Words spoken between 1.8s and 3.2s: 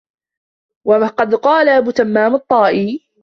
تَمَّامٍ الطَّائِيُّ